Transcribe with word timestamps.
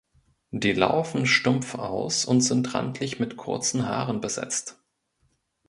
Die 0.49 0.73
laufen 0.73 1.27
stumpf 1.27 1.75
aus 1.75 2.25
und 2.25 2.41
sind 2.41 2.73
randlich 2.73 3.19
mit 3.19 3.37
kurzen 3.37 3.87
Haaren 3.87 4.19
besetzt. 4.19 4.81